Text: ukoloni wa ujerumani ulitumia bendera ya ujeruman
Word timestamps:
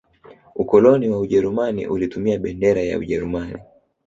ukoloni 0.55 1.09
wa 1.09 1.19
ujerumani 1.19 1.87
ulitumia 1.87 2.39
bendera 2.39 2.81
ya 2.81 2.97
ujeruman 2.97 3.59